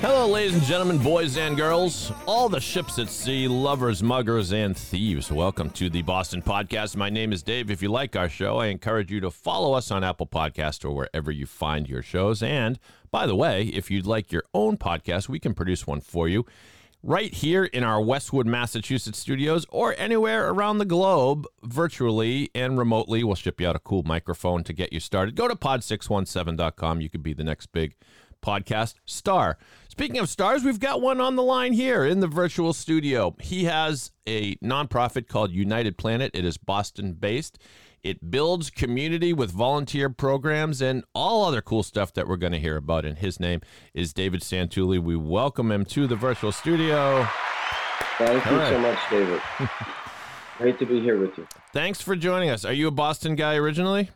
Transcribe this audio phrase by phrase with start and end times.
[0.00, 4.74] Hello, ladies and gentlemen, boys and girls, all the ships at sea, lovers, muggers, and
[4.74, 5.30] thieves.
[5.30, 6.96] Welcome to the Boston Podcast.
[6.96, 7.70] My name is Dave.
[7.70, 10.92] If you like our show, I encourage you to follow us on Apple Podcast or
[10.92, 12.42] wherever you find your shows.
[12.42, 12.78] And
[13.10, 16.46] by the way, if you'd like your own podcast, we can produce one for you
[17.02, 23.22] right here in our Westwood, Massachusetts studios or anywhere around the globe, virtually and remotely.
[23.22, 25.36] We'll ship you out a cool microphone to get you started.
[25.36, 27.02] Go to pod617.com.
[27.02, 27.96] You could be the next big
[28.42, 29.58] podcast star.
[30.00, 33.36] Speaking of stars, we've got one on the line here in the virtual studio.
[33.38, 36.30] He has a nonprofit called United Planet.
[36.32, 37.58] It is Boston based.
[38.02, 42.58] It builds community with volunteer programs and all other cool stuff that we're going to
[42.58, 43.04] hear about.
[43.04, 43.60] And his name
[43.92, 44.98] is David Santulli.
[44.98, 47.28] We welcome him to the virtual studio.
[48.16, 48.70] Thank you All right.
[48.70, 49.42] so much, David.
[50.56, 51.46] Great to be here with you.
[51.74, 52.64] Thanks for joining us.
[52.64, 54.08] Are you a Boston guy originally?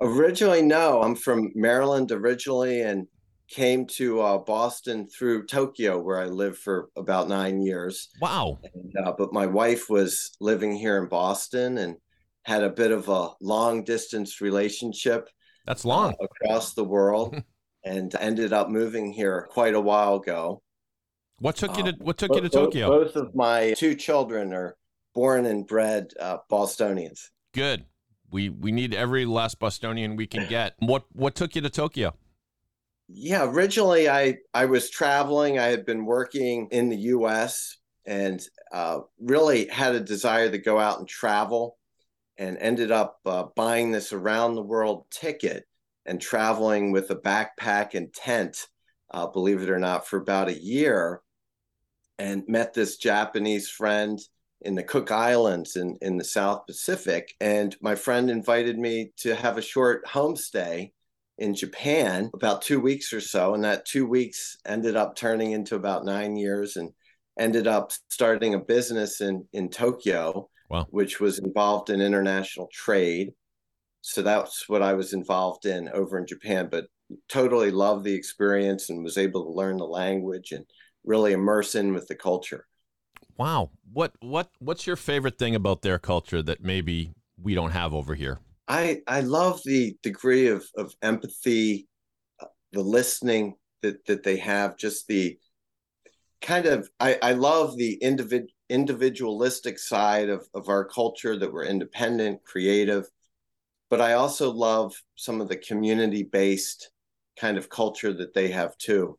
[0.00, 3.08] Originally, no, I'm from Maryland originally and
[3.48, 8.08] came to uh, Boston through Tokyo, where I lived for about nine years.
[8.20, 8.58] Wow.
[8.74, 11.96] And, uh, but my wife was living here in Boston and
[12.42, 15.28] had a bit of a long distance relationship
[15.66, 16.14] That's uh, long.
[16.20, 17.36] across the world
[17.84, 20.62] and ended up moving here quite a while ago.
[21.38, 22.88] What took you to Um, what took you to Bo- bo- Tokyo?
[23.04, 24.76] Both of my two children are
[25.14, 27.30] born and bred uh, Bostonians.
[27.52, 27.84] Good.
[28.30, 30.74] We we need every last Bostonian we can get.
[30.78, 32.14] What what took you to Tokyo?
[33.16, 35.56] Yeah, originally I I was traveling.
[35.58, 37.76] I had been working in the U.S.
[38.04, 41.78] and uh, really had a desire to go out and travel,
[42.38, 45.64] and ended up uh, buying this around the world ticket
[46.04, 48.66] and traveling with a backpack and tent.
[49.12, 51.22] Uh, believe it or not, for about a year,
[52.18, 54.18] and met this Japanese friend
[54.60, 57.32] in the Cook Islands in in the South Pacific.
[57.40, 60.90] And my friend invited me to have a short homestay
[61.38, 63.54] in Japan about two weeks or so.
[63.54, 66.90] And that two weeks ended up turning into about nine years and
[67.38, 70.86] ended up starting a business in, in Tokyo, Wow.
[70.90, 73.32] which was involved in international trade.
[74.00, 76.86] So that's what I was involved in over in Japan, but
[77.28, 80.64] totally loved the experience and was able to learn the language and
[81.04, 82.66] really immerse in with the culture.
[83.36, 83.70] Wow.
[83.92, 88.14] What what what's your favorite thing about their culture that maybe we don't have over
[88.14, 88.38] here?
[88.68, 91.88] I I love the degree of of empathy,
[92.40, 95.38] uh, the listening that that they have, just the
[96.40, 101.64] kind of I I love the individ individualistic side of of our culture that we're
[101.64, 103.06] independent, creative,
[103.90, 106.90] but I also love some of the community based
[107.38, 109.18] kind of culture that they have too.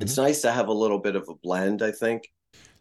[0.00, 2.28] It's nice to have a little bit of a blend, I think.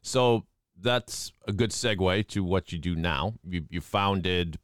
[0.01, 0.45] So
[0.81, 3.33] that's a good segue to what you do now.
[3.47, 4.57] You you founded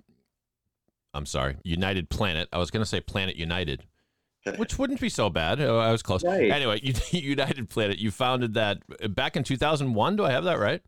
[1.14, 2.50] I'm sorry, United Planet.
[2.54, 3.84] I was going to say Planet United,
[4.58, 5.62] which wouldn't be so bad.
[5.62, 6.24] Uh, I was close.
[6.24, 6.52] Right.
[6.52, 6.80] Anyway,
[7.12, 8.00] United Planet.
[8.00, 8.84] You founded that
[9.16, 10.16] back in 2001.
[10.16, 10.82] Do I have that right?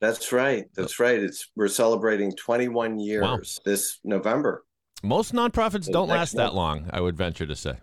[0.00, 0.64] That's right.
[0.74, 1.18] That's right.
[1.18, 4.64] It's we're celebrating 21 years this November.
[5.02, 7.74] Most nonprofits So don't last that long, I would venture to say.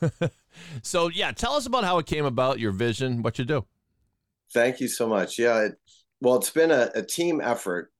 [0.82, 3.64] so, yeah, tell us about how it came about, your vision, what you do.
[4.52, 5.38] Thank you so much.
[5.38, 5.72] Yeah, it,
[6.20, 7.92] well, it's been a, a team effort.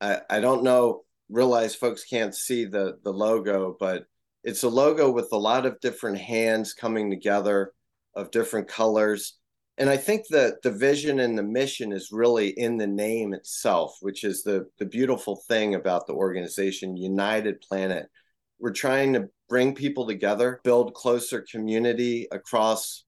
[0.00, 4.04] I, I don't know, realize folks can't see the the logo, but
[4.42, 7.72] it's a logo with a lot of different hands coming together
[8.14, 9.36] of different colors.
[9.78, 13.96] And I think that the vision and the mission is really in the name itself,
[14.00, 18.08] which is the the beautiful thing about the organization United Planet.
[18.58, 23.04] We're trying to bring people together, build closer community across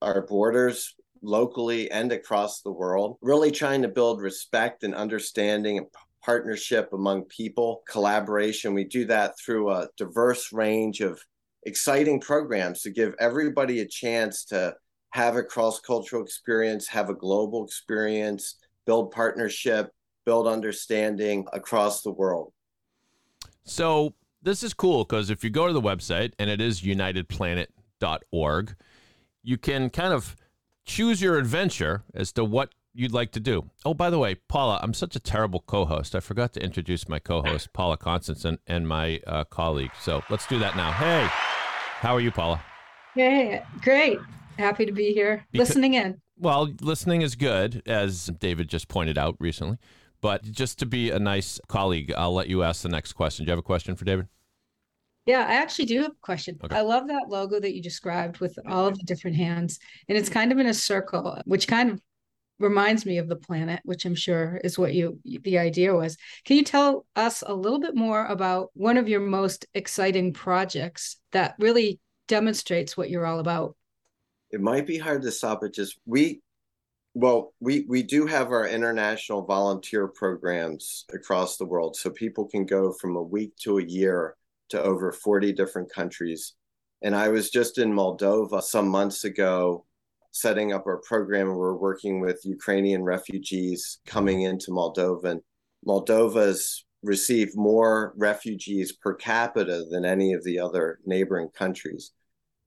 [0.00, 5.86] our borders locally and across the world, really trying to build respect and understanding and
[6.24, 8.74] partnership among people, collaboration.
[8.74, 11.20] We do that through a diverse range of
[11.64, 14.74] exciting programs to give everybody a chance to
[15.10, 19.90] have a cross cultural experience, have a global experience, build partnership,
[20.24, 22.52] build understanding across the world.
[23.64, 28.74] So, this is cool because if you go to the website, and it is unitedplanet.org,
[29.44, 30.34] you can kind of
[30.84, 33.70] choose your adventure as to what you'd like to do.
[33.84, 36.14] Oh, by the way, Paula, I'm such a terrible co-host.
[36.14, 39.92] I forgot to introduce my co-host, Paula Constance, and, and my uh, colleague.
[40.00, 40.92] So let's do that now.
[40.92, 41.26] Hey,
[42.00, 42.62] how are you, Paula?
[43.14, 44.18] Hey, great.
[44.58, 46.20] Happy to be here, Because- listening in.
[46.38, 49.78] Well, listening is good, as David just pointed out recently.
[50.20, 53.44] But just to be a nice colleague, I'll let you ask the next question.
[53.44, 54.26] Do you have a question for David?
[55.26, 56.58] Yeah, I actually do have a question.
[56.64, 56.76] Okay.
[56.76, 59.78] I love that logo that you described with all of the different hands,
[60.08, 62.00] and it's kind of in a circle, which kind of
[62.58, 66.16] reminds me of the planet, which I'm sure is what you the idea was.
[66.44, 71.16] Can you tell us a little bit more about one of your most exciting projects
[71.32, 73.76] that really demonstrates what you're all about?
[74.52, 76.40] it might be hard to stop it just we
[77.14, 82.64] well we we do have our international volunteer programs across the world so people can
[82.64, 84.36] go from a week to a year
[84.68, 86.54] to over 40 different countries
[87.02, 89.84] and i was just in moldova some months ago
[90.32, 91.54] setting up our program.
[91.54, 95.40] We're working with ukrainian refugees coming into moldova and
[95.86, 102.12] moldova's received more refugees per capita than any of the other neighboring countries.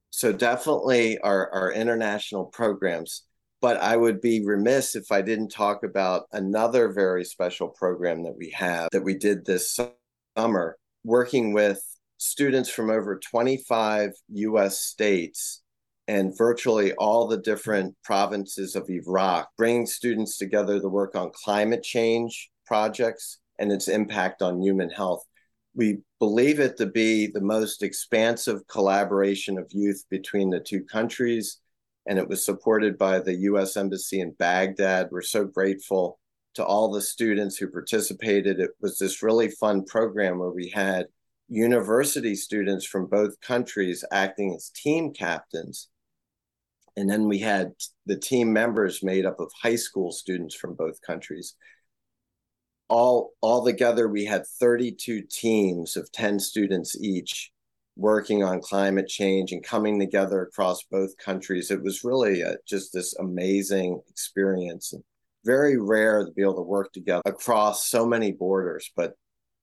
[0.10, 3.24] So definitely our, our international programs
[3.62, 8.36] but i would be remiss if i didn't talk about another very special program that
[8.38, 9.80] we have that we did this
[10.38, 11.82] summer working with
[12.18, 15.62] students from over 25 us states
[16.08, 21.84] and virtually all the different provinces of iraq bringing students together to work on climate
[21.84, 25.24] change projects and its impact on human health
[25.76, 31.60] we believe it to be the most expansive collaboration of youth between the two countries.
[32.08, 35.10] And it was supported by the US Embassy in Baghdad.
[35.12, 36.20] We're so grateful
[36.56, 38.60] to all the students who participated.
[38.60, 41.08] It was this really fun program where we had
[41.50, 45.90] university students from both countries acting as team captains.
[46.98, 47.74] And then we had
[48.06, 51.56] the team members made up of high school students from both countries.
[52.88, 57.52] All all together we had 32 teams of 10 students each
[57.98, 61.72] working on climate change and coming together across both countries.
[61.72, 64.94] It was really a, just this amazing experience.
[64.94, 65.04] And
[65.46, 69.14] very rare to be able to work together across so many borders but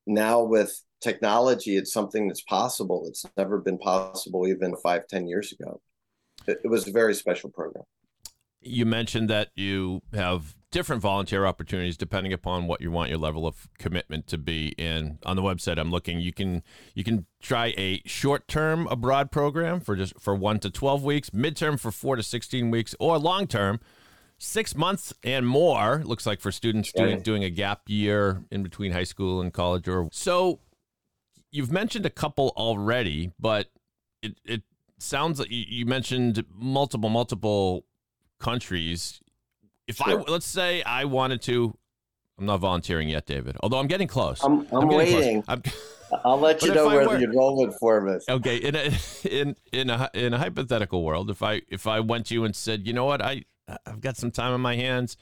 [0.06, 3.04] now with technology it's something that's possible.
[3.08, 5.80] It's never been possible even five ten years ago
[6.46, 7.84] it, was a very special program
[8.60, 13.46] You mentioned that you have different volunteer opportunities depending upon what you want your level
[13.46, 14.74] of commitment to be.
[14.78, 16.18] And on the website, I'm looking.
[16.20, 16.62] You can
[16.94, 21.30] you can try a short term abroad program for just for one to twelve weeks,
[21.30, 23.80] midterm for four to sixteen weeks, or long term.
[24.38, 28.90] Six months and more looks like for students doing doing a gap year in between
[28.90, 29.86] high school and college.
[29.86, 30.58] Or so,
[31.52, 33.68] you've mentioned a couple already, but
[34.20, 34.62] it it
[35.02, 37.84] sounds like you, you mentioned multiple multiple
[38.38, 39.20] countries.
[39.86, 41.76] If I let's say I wanted to,
[42.38, 43.56] I'm not volunteering yet, David.
[43.60, 44.42] Although I'm getting close.
[44.42, 45.14] i'm, I'm, getting close.
[45.14, 45.62] waiting I'm,
[46.24, 48.92] i'll let you know I where were- the enrollment form is okay, in a
[49.28, 52.54] in in a in a hypothetical world, if I if I went to you and
[52.54, 53.44] said, you know what, I
[53.86, 55.16] I've got some time on my hands,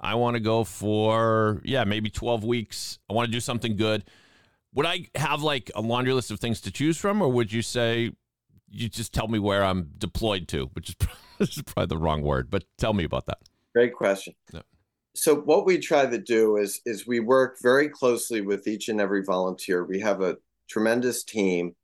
[0.00, 2.98] I want to go for yeah maybe 12 weeks.
[3.10, 4.04] I want to do something good.
[4.74, 7.62] Would I have like a laundry list of things to choose from, or would you
[7.62, 8.10] say
[8.74, 10.96] you just tell me where I'm deployed to, which is
[11.56, 13.38] is probably the wrong word, but tell me about that.
[13.74, 14.34] Great question.
[14.52, 14.62] Yeah.
[15.14, 19.00] So what we try to do is is we work very closely with each and
[19.00, 19.84] every volunteer.
[19.84, 20.36] We have a
[20.68, 21.76] tremendous team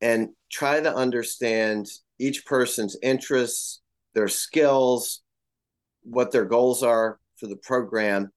[0.00, 1.88] and try to understand
[2.18, 3.80] each person's interests,
[4.14, 5.22] their skills,
[6.02, 8.30] what their goals are for the program.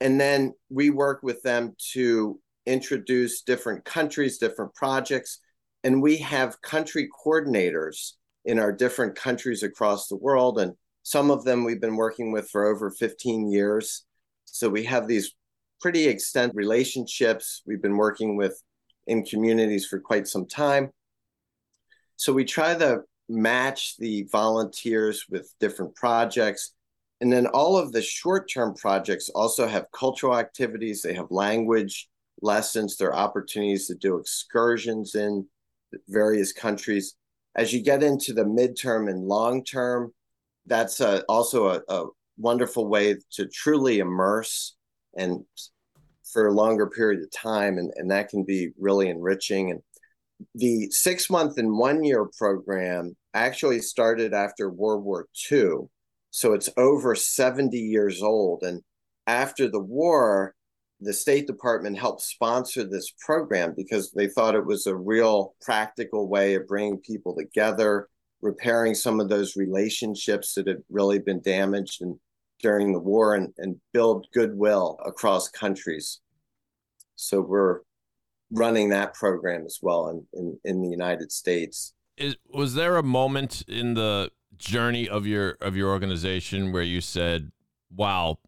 [0.00, 5.40] And then we work with them to introduce different countries, different projects,
[5.86, 8.14] and we have country coordinators
[8.44, 10.72] in our different countries across the world and
[11.04, 14.04] some of them we've been working with for over 15 years.
[14.46, 15.36] So we have these
[15.80, 18.60] pretty extent relationships we've been working with
[19.06, 20.90] in communities for quite some time.
[22.16, 26.72] So we try to match the volunteers with different projects.
[27.20, 32.08] And then all of the short term projects also have cultural activities, they have language
[32.42, 35.46] lessons, there are opportunities to do excursions in
[36.08, 37.14] various countries.
[37.54, 40.12] As you get into the midterm and long term,
[40.66, 42.06] that's a, also a, a
[42.38, 44.76] wonderful way to truly immerse
[45.16, 45.44] and
[46.32, 49.80] for a longer period of time and, and that can be really enriching and
[50.54, 55.70] the six month and one year program actually started after world war ii
[56.30, 58.82] so it's over 70 years old and
[59.26, 60.54] after the war
[61.00, 66.28] the state department helped sponsor this program because they thought it was a real practical
[66.28, 68.08] way of bringing people together
[68.42, 72.18] repairing some of those relationships that had really been damaged and
[72.60, 76.20] during the war and, and build goodwill across countries.
[77.16, 77.80] So we're
[78.50, 81.92] running that program as well in, in, in the United States.
[82.16, 87.02] Is, was there a moment in the journey of your of your organization where you
[87.02, 87.52] said,
[87.94, 88.38] "Wow,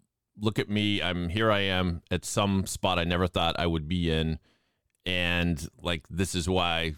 [0.41, 1.03] look at me!
[1.03, 1.51] I'm here.
[1.51, 4.39] I am at some spot I never thought I would be in,
[5.07, 6.95] and like this is why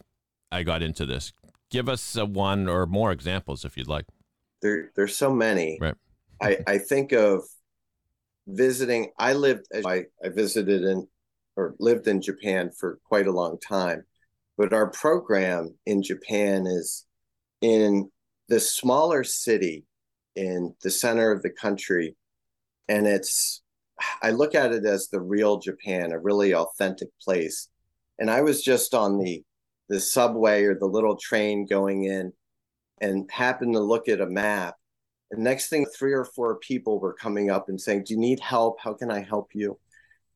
[0.50, 1.32] I got into this."
[1.70, 4.06] Give us a one or more examples if you'd like.
[4.60, 5.78] There, there's so many.
[5.80, 5.94] Right.
[6.42, 7.44] I, I think of
[8.46, 9.12] visiting.
[9.18, 9.66] I lived.
[9.86, 11.06] I, I visited in
[11.56, 14.04] or lived in Japan for quite a long time,
[14.56, 17.06] but our program in Japan is
[17.60, 18.10] in
[18.48, 19.84] this smaller city
[20.36, 22.16] in the center of the country,
[22.90, 23.62] and it's.
[24.22, 27.68] I look at it as the real Japan, a really authentic place.
[28.18, 29.42] And I was just on the
[29.88, 32.32] the subway or the little train going in
[33.00, 34.76] and happened to look at a map.
[35.30, 38.40] And next thing, three or four people were coming up and saying, Do you need
[38.40, 38.80] help?
[38.80, 39.78] How can I help you?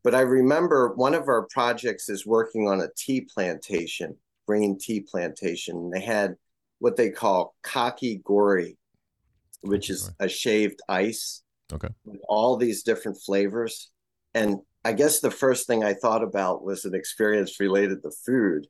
[0.02, 5.00] But I remember one of our projects is working on a tea plantation, green tea
[5.00, 5.76] plantation.
[5.76, 6.34] And They had
[6.78, 8.76] what they call kaki gori,
[9.62, 11.43] which is a shaved ice.
[11.72, 11.88] Okay.
[12.04, 13.90] With all these different flavors.
[14.34, 18.66] And I guess the first thing I thought about was an experience related to food.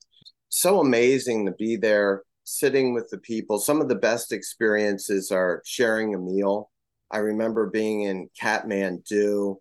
[0.49, 3.59] So amazing to be there, sitting with the people.
[3.59, 6.71] Some of the best experiences are sharing a meal.
[7.11, 9.57] I remember being in Kathmandu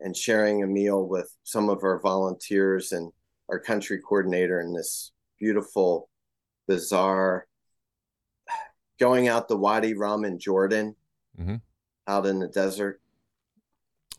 [0.00, 3.10] and sharing a meal with some of our volunteers and
[3.48, 6.08] our country coordinator in this beautiful
[6.68, 7.46] bazaar
[9.00, 10.94] going out the Wadi Rum in Jordan,
[11.40, 11.56] mm-hmm.
[12.06, 13.00] Out in the desert,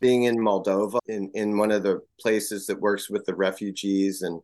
[0.00, 4.40] being in Moldova, in, in one of the places that works with the refugees and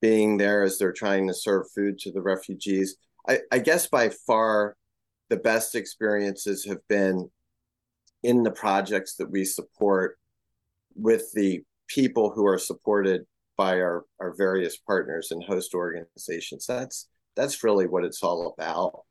[0.00, 2.96] being there as they're trying to serve food to the refugees.
[3.28, 4.76] I, I guess by far
[5.28, 7.30] the best experiences have been
[8.22, 10.18] in the projects that we support
[10.94, 13.22] with the people who are supported
[13.56, 16.66] by our, our various partners and host organizations.
[16.66, 19.04] That's that's really what it's all about.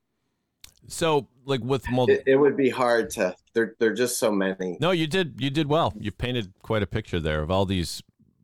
[0.88, 3.36] So, like with it, it, would be hard to.
[3.54, 4.78] There, there are just so many.
[4.80, 5.36] No, you did.
[5.40, 5.94] You did well.
[6.00, 8.02] You painted quite a picture there of all these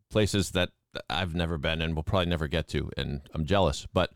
[0.09, 0.69] places that
[1.09, 3.87] I've never been and will probably never get to, and I'm jealous.
[3.93, 4.11] But,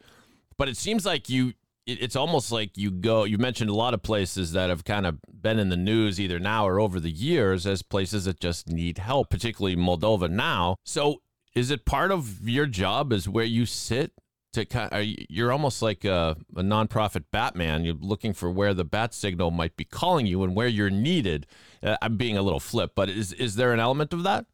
[0.57, 1.53] but it seems like you.
[1.85, 3.23] It, it's almost like you go.
[3.23, 6.39] You mentioned a lot of places that have kind of been in the news either
[6.39, 10.75] now or over the years as places that just need help, particularly Moldova now.
[10.85, 11.21] So,
[11.55, 13.11] is it part of your job?
[13.13, 14.13] Is where you sit
[14.53, 17.85] to kind of, you're almost like a, a nonprofit Batman.
[17.85, 21.47] You're looking for where the bat signal might be calling you and where you're needed.
[21.81, 24.45] Uh, I'm being a little flip, but is is there an element of that?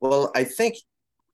[0.00, 0.76] Well, I think,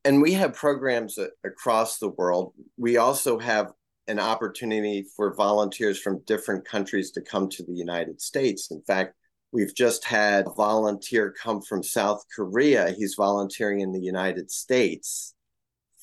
[0.04, 2.52] and we have programs across the world.
[2.76, 3.72] We also have
[4.08, 8.70] an opportunity for volunteers from different countries to come to the United States.
[8.70, 9.14] In fact,
[9.52, 12.90] we've just had a volunteer come from South Korea.
[12.96, 15.34] He's volunteering in the United States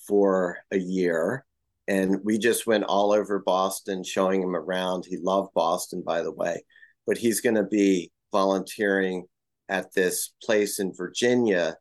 [0.08, 1.46] for a year
[1.88, 5.06] and we just went all over Boston showing him around.
[5.06, 6.64] He loved Boston, by the way,
[7.06, 9.26] but he's going to be volunteering
[9.70, 11.76] at this place in Virginia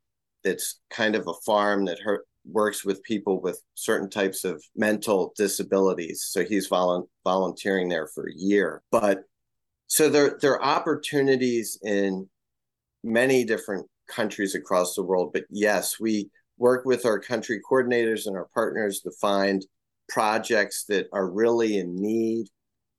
[0.45, 5.33] that's kind of a farm that her, works with people with certain types of mental
[5.37, 6.25] disabilities.
[6.29, 8.83] So he's volu- volunteering there for a year.
[8.91, 9.23] But
[9.87, 12.29] so there, there are opportunities in
[13.05, 15.31] many different countries across the world.
[15.33, 19.65] But yes, we work with our country coordinators and our partners to find
[20.13, 22.47] projects that are really in need.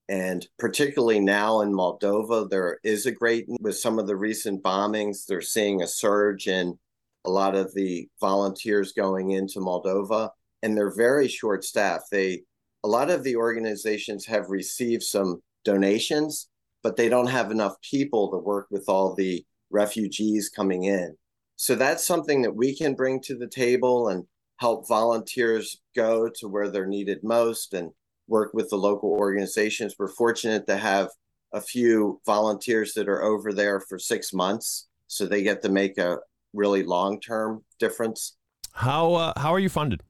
[0.10, 5.26] And particularly now in Moldova, there is a great, with some of the recent bombings,
[5.26, 6.78] they're seeing a surge in
[7.26, 10.30] a lot of the volunteers going into Moldova,
[10.62, 12.08] and they're very short staffed.
[12.12, 12.42] They,
[12.84, 16.50] a lot of the organizations have received some donations,
[16.82, 21.16] but they don't have enough people to work with all the refugees coming in.
[21.56, 24.26] So that's something that we can bring to the table and
[24.58, 27.92] help volunteers go to where they're needed most and
[28.28, 29.96] work with the local organizations.
[29.98, 31.10] We're fortunate to have
[31.54, 35.98] a few volunteers that are over there for six months, so they get to make
[35.98, 36.18] a
[36.54, 38.36] really long term difference.
[38.72, 40.02] How uh, how are you funded?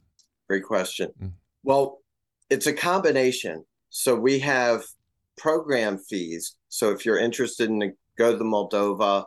[0.48, 1.10] Great question.
[1.22, 1.32] Mm.
[1.64, 2.00] Well,
[2.50, 3.66] it's a combination.
[3.90, 4.84] So we have
[5.38, 6.56] program fees.
[6.70, 9.26] So if you're interested in go to Moldova,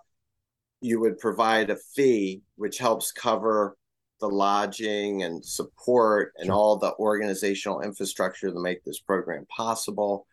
[0.80, 3.76] you would provide a fee which helps cover
[4.20, 10.26] the lodging and support and all the organizational infrastructure to make this program possible.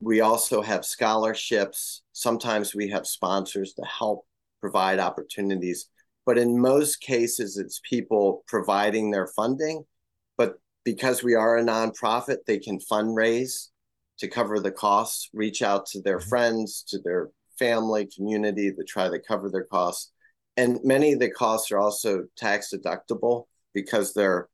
[0.00, 2.02] We also have scholarships.
[2.12, 4.26] Sometimes we have sponsors to help
[4.60, 5.88] provide opportunities.
[6.26, 9.84] But in most cases, it's people providing their funding.
[10.36, 10.54] But
[10.84, 13.68] because we are a nonprofit, they can fundraise
[14.18, 16.28] to cover the costs, reach out to their mm-hmm.
[16.28, 20.12] friends, to their family, community to try to cover their costs.
[20.56, 24.48] And many of the costs are also tax deductible because they're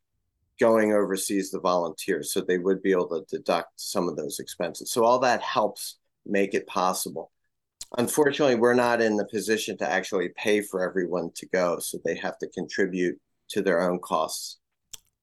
[0.59, 2.23] going overseas to volunteer.
[2.23, 4.93] So they would be able to deduct some of those expenses.
[4.93, 7.33] So all that helps make it possible.
[7.99, 11.79] Unfortunately, we're not in the position to actually pay for everyone to go.
[11.81, 13.19] So they have to contribute
[13.51, 14.59] to their own costs.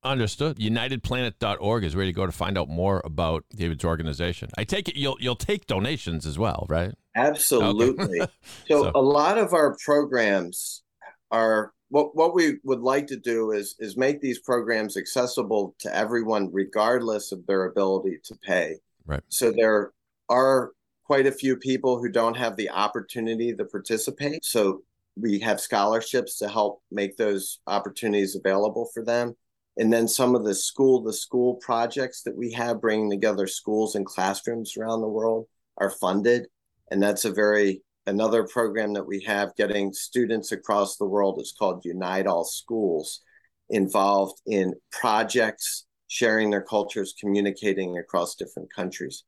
[0.04, 0.58] Understood.
[0.58, 4.50] UnitedPlanet.org is where you go to find out more about David's organization.
[4.58, 6.94] I take it you'll you'll take donations as well, right?
[7.28, 8.22] Absolutely.
[8.22, 8.32] Okay.
[8.68, 10.84] so, So- a lot of our programs
[11.32, 15.96] are what what we would like to do is is make these programs accessible to
[15.96, 18.76] everyone regardless of their ability to pay.
[19.06, 19.24] Right.
[19.30, 19.94] So there
[20.30, 20.72] are
[21.06, 24.44] quite a few people who don't have the opportunity to participate.
[24.44, 24.82] So
[25.16, 29.36] we have scholarships to help make those opportunities available for them.
[29.78, 33.96] And then some of the school to school projects that we have bringing together schools
[33.96, 35.48] and classrooms around the world
[35.78, 36.48] are funded.
[36.92, 41.52] And that's a very another program that we have getting students across the world It's
[41.52, 43.22] called Unite All Schools
[43.70, 49.24] involved in projects, sharing their cultures, communicating across different countries.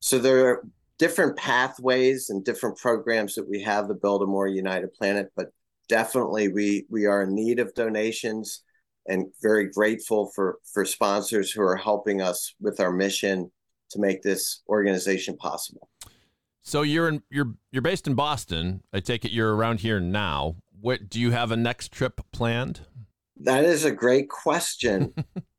[0.00, 0.66] So there are
[0.98, 5.48] different pathways and different programs that we have to build a more united planet, but
[5.88, 8.62] definitely we we are in need of donations
[9.06, 13.50] and very grateful for for sponsors who are helping us with our mission
[13.90, 15.88] to make this organization possible.
[16.62, 18.82] So you're in you're you're based in Boston.
[18.92, 20.56] I take it you're around here now.
[20.80, 22.80] What do you have a next trip planned?
[23.36, 25.12] That is a great question.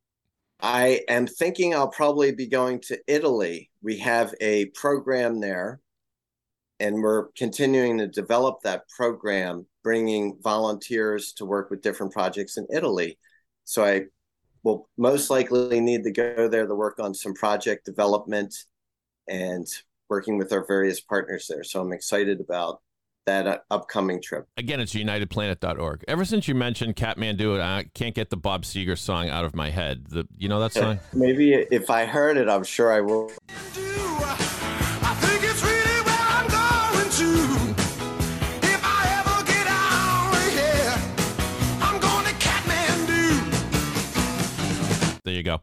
[0.61, 3.69] I am thinking I'll probably be going to Italy.
[3.81, 5.81] We have a program there,
[6.79, 12.65] and we're continuing to develop that program, bringing volunteers to work with different projects in
[12.73, 13.19] Italy.
[13.65, 14.03] So I
[14.63, 18.55] will most likely need to go there to work on some project development
[19.27, 19.67] and
[20.09, 21.63] working with our various partners there.
[21.63, 22.81] So I'm excited about
[23.25, 24.47] that uh, upcoming trip.
[24.57, 26.03] Again, it's unitedplanet.org.
[26.07, 29.69] Ever since you mentioned Kathmandu, I can't get the Bob Seger song out of my
[29.69, 30.07] head.
[30.09, 30.99] The you know that song?
[31.13, 33.31] Maybe if I heard it, I'm sure I will.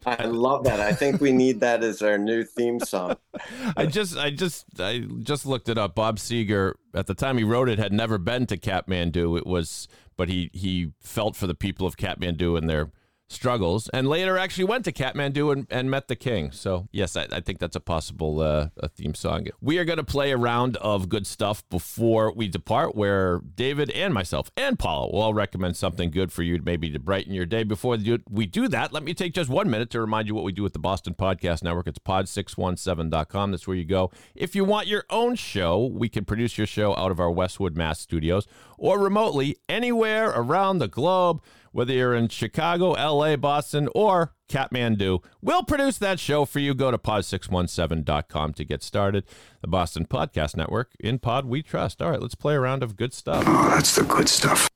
[0.06, 0.80] I love that.
[0.80, 3.16] I think we need that as our new theme song.
[3.76, 5.94] I just I just I just looked it up.
[5.94, 9.38] Bob Seger at the time he wrote it had never been to Kathmandu.
[9.38, 12.90] It was but he he felt for the people of Kathmandu and their
[13.30, 16.50] struggles and later actually went to Kathmandu and, and met the king.
[16.50, 19.46] So yes, I, I think that's a possible uh, a theme song.
[19.60, 23.90] We are going to play a round of good stuff before we depart where David
[23.90, 27.46] and myself and Paula will all recommend something good for you maybe to brighten your
[27.46, 27.62] day.
[27.62, 27.96] Before
[28.28, 30.62] we do that, let me take just one minute to remind you what we do
[30.62, 31.86] with the Boston Podcast Network.
[31.86, 33.50] It's pod617.com.
[33.52, 34.10] That's where you go.
[34.34, 37.76] If you want your own show, we can produce your show out of our Westwood,
[37.76, 38.46] Mass studios
[38.80, 45.22] or remotely anywhere around the globe, whether you're in Chicago, LA, Boston, or Kathmandu.
[45.40, 46.74] We'll produce that show for you.
[46.74, 49.24] Go to pod617.com to get started.
[49.60, 50.92] The Boston Podcast Network.
[50.98, 52.02] In pod, we trust.
[52.02, 53.44] All right, let's play a round of good stuff.
[53.46, 54.68] Oh, that's the good stuff.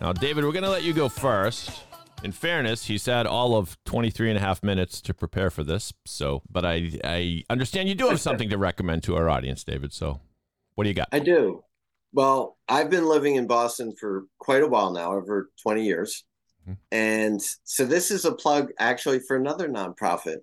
[0.00, 1.70] Now, David, we're going to let you go first.
[2.24, 5.92] In fairness, he's had all of 23 and a half minutes to prepare for this.
[6.06, 9.92] So, but I, I understand you do have something to recommend to our audience, David.
[9.92, 10.22] So,
[10.74, 11.08] what do you got?
[11.12, 11.62] I do.
[12.14, 16.24] Well, I've been living in Boston for quite a while now, over 20 years.
[16.66, 16.78] Mhm.
[16.90, 20.38] And so this is a plug actually for another nonprofit.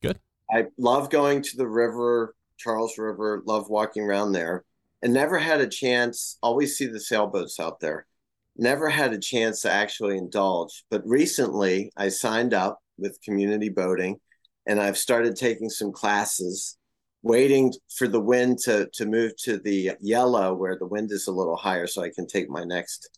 [0.00, 0.18] Good.
[0.50, 4.64] I love going to the river, Charles River, love walking around there,
[5.02, 8.06] and never had a chance, always see the sailboats out there.
[8.58, 10.84] Never had a chance to actually indulge.
[10.90, 14.20] But recently I signed up with community boating
[14.66, 16.76] and I've started taking some classes
[17.22, 21.32] waiting for the wind to to move to the yellow where the wind is a
[21.32, 23.08] little higher so I can take my next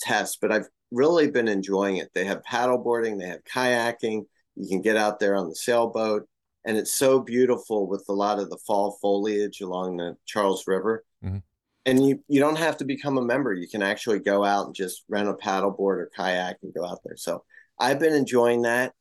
[0.00, 0.38] test.
[0.40, 2.10] But I've really been enjoying it.
[2.14, 4.22] They have paddle boarding, they have kayaking,
[4.56, 6.28] you can get out there on the sailboat,
[6.64, 11.04] and it's so beautiful with a lot of the fall foliage along the Charles River.
[11.24, 11.42] Mhm.
[11.84, 13.52] And you you don't have to become a member.
[13.52, 17.00] You can actually go out and just rent a paddleboard or kayak and go out
[17.04, 17.16] there.
[17.16, 17.44] So
[17.78, 18.92] I've been enjoying that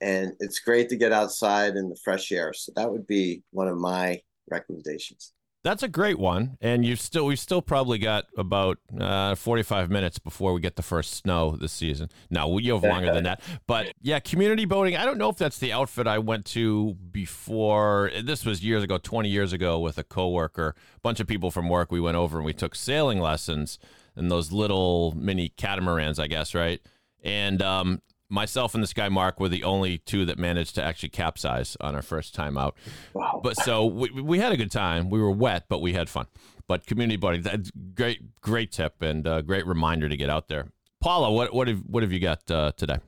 [0.00, 2.52] and it's great to get outside in the fresh air.
[2.52, 5.32] So that would be one of my recommendations.
[5.62, 9.90] That's a great one, and you still we've still probably got about uh, forty five
[9.90, 12.08] minutes before we get the first snow this season.
[12.30, 14.96] No, we you have longer than that, but yeah, community boating.
[14.96, 18.10] I don't know if that's the outfit I went to before.
[18.22, 20.74] This was years ago, twenty years ago, with a coworker.
[20.96, 21.92] A bunch of people from work.
[21.92, 23.78] We went over and we took sailing lessons
[24.16, 26.80] and those little mini catamarans, I guess, right?
[27.22, 31.08] and um, myself and this guy Mark were the only two that managed to actually
[31.10, 32.76] capsize on our first time out.
[33.12, 33.40] Wow.
[33.42, 35.10] But so we, we had a good time.
[35.10, 36.26] We were wet, but we had fun.
[36.68, 40.68] But community buddy, that's great, great tip and uh, great reminder to get out there.
[41.00, 42.98] Paula, what what have what have you got uh, today?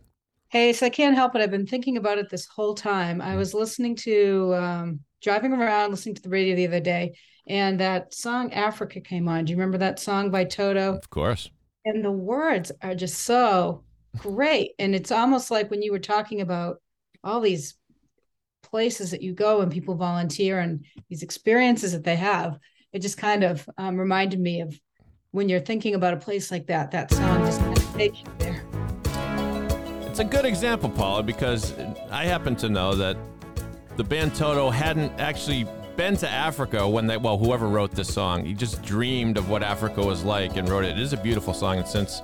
[0.48, 1.40] Hey, so I can't help it.
[1.40, 3.20] I've been thinking about it this whole time.
[3.20, 7.78] I was listening to um, driving around, listening to the radio the other day, and
[7.80, 9.44] that song Africa came on.
[9.44, 10.94] Do you remember that song by Toto?
[10.94, 11.50] Of course.
[11.84, 13.84] And the words are just so
[14.18, 14.72] great.
[14.78, 16.80] And it's almost like when you were talking about
[17.24, 17.74] all these
[18.62, 22.58] places that you go and people volunteer and these experiences that they have,
[22.92, 24.78] it just kind of um, reminded me of
[25.30, 28.24] when you're thinking about a place like that, that song just kind of takes you
[28.38, 28.62] there.
[30.06, 31.74] It's a good example, Paula, because
[32.10, 33.16] I happen to know that
[33.96, 38.44] the band Toto hadn't actually been to Africa when they, well, whoever wrote this song,
[38.44, 40.98] he just dreamed of what Africa was like and wrote it.
[40.98, 42.22] It is a beautiful song, and since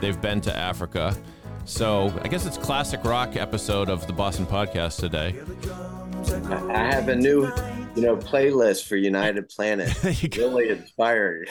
[0.00, 1.16] they've been to Africa,
[1.64, 5.34] so I guess it's classic rock episode of the Boston podcast today.
[6.72, 7.42] I have a new,
[7.94, 9.94] you know, playlist for United Planet.
[10.02, 10.48] There you go.
[10.48, 11.48] really inspired.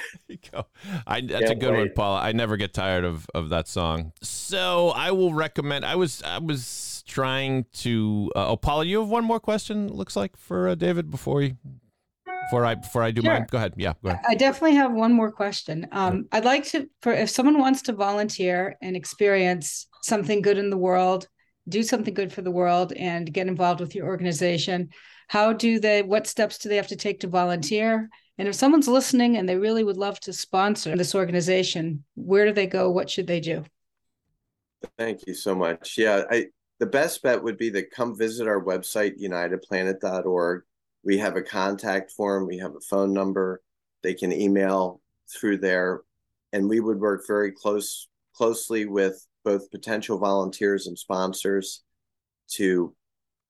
[1.07, 1.89] I, that's a Can't good one.
[1.95, 2.21] Paula.
[2.21, 4.13] I never get tired of, of that song.
[4.21, 5.85] So I will recommend.
[5.85, 8.31] I was I was trying to.
[8.35, 9.87] Uh, oh, Paula, you have one more question.
[9.87, 11.57] Looks like for uh, David before you
[12.45, 13.31] before I before I do Sure.
[13.31, 13.47] mine.
[13.49, 13.73] Go ahead.
[13.77, 14.23] Yeah, go ahead.
[14.27, 15.87] I definitely have one more question.
[15.91, 20.69] Um, I'd like to, for if someone wants to volunteer and experience something good in
[20.69, 21.27] the world,
[21.69, 24.89] do something good for the world, and get involved with your organization,
[25.29, 26.03] how do they?
[26.03, 28.09] What steps do they have to take to volunteer?
[28.37, 32.51] And if someone's listening and they really would love to sponsor this organization, where do
[32.51, 32.91] they go?
[32.91, 33.63] What should they do?
[34.97, 35.97] Thank you so much.
[35.97, 36.47] Yeah, I
[36.79, 40.63] the best bet would be to come visit our website, unitedplanet.org.
[41.03, 43.61] We have a contact form, we have a phone number.
[44.03, 45.01] They can email
[45.33, 46.01] through there,
[46.51, 51.83] and we would work very close closely with both potential volunteers and sponsors
[52.51, 52.95] to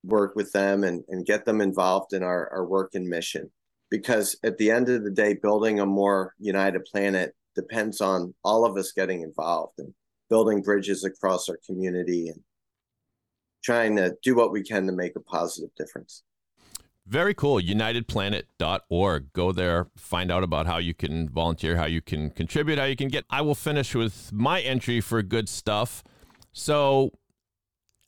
[0.03, 3.49] work with them and, and get them involved in our, our work and mission.
[3.89, 8.65] Because at the end of the day, building a more united planet depends on all
[8.65, 9.93] of us getting involved and
[10.29, 12.41] building bridges across our community and
[13.63, 16.23] trying to do what we can to make a positive difference.
[17.05, 17.59] Very cool.
[17.59, 19.33] UnitedPlanet.org.
[19.33, 22.95] Go there, find out about how you can volunteer, how you can contribute, how you
[22.95, 23.25] can get.
[23.29, 26.03] I will finish with my entry for good stuff.
[26.53, 27.11] So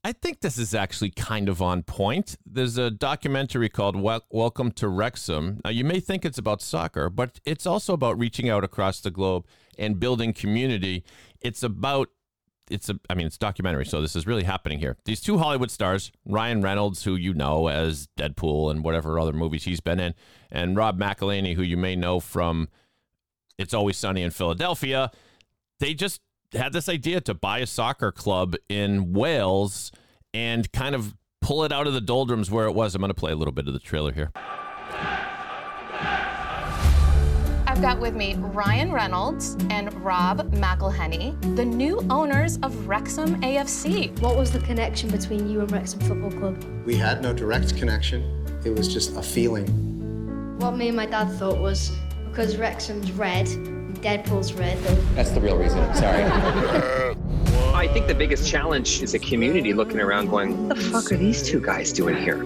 [0.05, 2.38] I think this is actually kind of on point.
[2.45, 5.60] There's a documentary called Wel- Welcome to Wrexham.
[5.65, 9.10] Now, you may think it's about soccer, but it's also about reaching out across the
[9.10, 9.47] globe
[9.79, 11.03] and building community.
[11.41, 12.10] It's about
[12.69, 14.97] it's a I mean it's documentary, so this is really happening here.
[15.06, 19.63] These two Hollywood stars, Ryan Reynolds, who you know as Deadpool and whatever other movies
[19.63, 20.13] he's been in,
[20.51, 22.69] and Rob McElhenney, who you may know from
[23.58, 25.12] It's Always Sunny in Philadelphia.
[25.80, 26.21] They just
[26.54, 29.91] had this idea to buy a soccer club in Wales
[30.34, 32.95] and kind of pull it out of the doldrums where it was.
[32.95, 34.32] I'm going to play a little bit of the trailer here.
[37.75, 44.17] I've got with me Ryan Reynolds and Rob McElhenney, the new owners of Wrexham AFC.
[44.21, 46.63] What was the connection between you and Wrexham Football Club?
[46.85, 48.23] We had no direct connection.
[48.63, 49.67] It was just a feeling.
[50.59, 51.91] What me and my dad thought was
[52.29, 53.45] because Wrexham's red,
[53.95, 54.77] Deadpool's red.
[55.13, 55.93] That's the real reason.
[55.95, 56.23] Sorry.
[57.73, 61.17] I think the biggest challenge is a community looking around going, what the fuck are
[61.17, 62.45] these two guys doing here?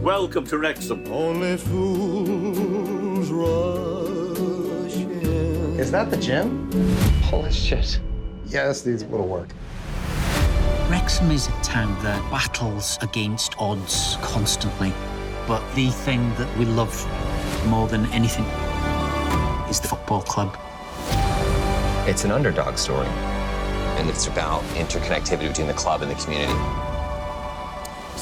[0.00, 1.04] Welcome to Wrexham.
[1.12, 2.79] Only fools
[5.90, 6.70] Is that the gym?
[7.22, 7.98] Holy shit.
[8.46, 9.48] Yes, these will work.
[10.88, 14.92] Wrexham is a town that battles against odds constantly,
[15.48, 16.94] but the thing that we love
[17.66, 18.44] more than anything
[19.68, 20.56] is the football club.
[22.08, 23.08] It's an underdog story.
[23.98, 26.89] And it's about interconnectivity between the club and the community.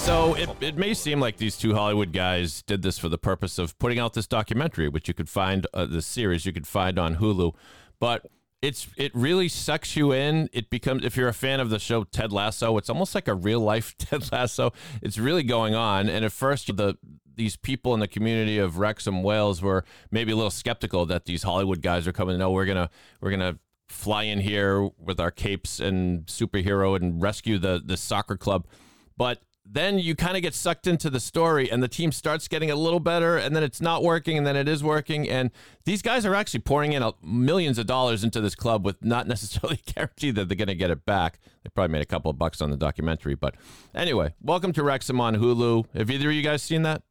[0.09, 3.59] So it, it may seem like these two Hollywood guys did this for the purpose
[3.59, 6.99] of putting out this documentary, which you could find uh, the series you could find
[6.99, 7.55] on Hulu,
[8.01, 8.25] but
[8.63, 10.49] it's it really sucks you in.
[10.55, 13.35] It becomes if you're a fan of the show Ted Lasso, it's almost like a
[13.35, 14.73] real life Ted Lasso.
[15.03, 16.97] It's really going on, and at first the
[17.35, 21.43] these people in the community of Wrexham, Wales, were maybe a little skeptical that these
[21.43, 22.39] Hollywood guys are coming.
[22.39, 22.89] No, we're gonna
[23.21, 23.59] we're gonna
[23.91, 28.67] fly in here with our capes and superhero and rescue the the soccer club,
[29.15, 32.71] but then you kind of get sucked into the story and the team starts getting
[32.71, 35.51] a little better and then it's not working and then it is working and
[35.85, 39.79] these guys are actually pouring in millions of dollars into this club with not necessarily
[39.85, 42.63] guarantee that they're going to get it back they probably made a couple of bucks
[42.63, 43.55] on the documentary but
[43.95, 47.03] anyway welcome to wrexham on hulu have either of you guys seen that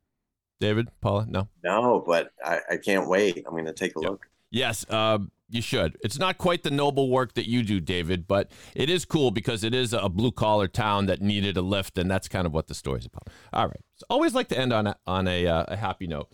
[0.59, 3.43] david paula no No, but I, I can't wait.
[3.45, 4.09] I'm going to take a Yeah.
[4.09, 4.27] look.
[4.49, 5.97] Yes, uh, you should.
[6.03, 9.63] It's not quite the noble work that you do, David, but it is cool because
[9.63, 12.67] it is a blue collar town that needed a lift, and that's kind of what
[12.67, 13.27] the story's about.
[13.53, 13.79] All right.
[13.95, 16.29] So always like to end on a, on a, uh, a happy note.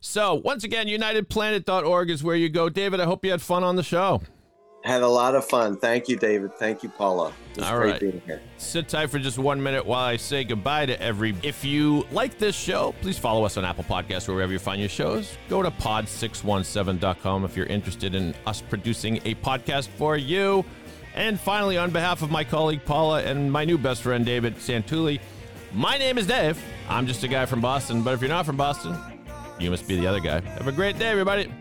[0.00, 2.68] So once again, UnitedPlanet.org is where you go.
[2.68, 4.22] David, I hope you had fun on the show.
[4.84, 5.76] Had a lot of fun.
[5.76, 6.54] Thank you, David.
[6.54, 7.32] Thank you, Paula.
[7.50, 8.00] It was All great right.
[8.00, 8.40] being here.
[8.58, 11.34] Sit tight for just one minute while I say goodbye to every.
[11.42, 14.80] If you like this show, please follow us on Apple Podcasts or wherever you find
[14.80, 15.36] your shows.
[15.48, 20.64] Go to pod617.com if you're interested in us producing a podcast for you.
[21.14, 25.20] And finally, on behalf of my colleague Paula and my new best friend David Santulli,
[25.74, 26.62] my name is Dave.
[26.88, 28.96] I'm just a guy from Boston, but if you're not from Boston,
[29.58, 30.40] you must be the other guy.
[30.40, 31.52] Have a great day, everybody.